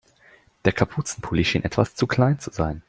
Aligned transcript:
Der 0.65 0.71
Kapuzenpulli 0.73 1.45
schien 1.45 1.63
etwas 1.63 1.93
zu 1.93 2.07
klein 2.07 2.39
zu 2.39 2.49
sein. 2.51 2.79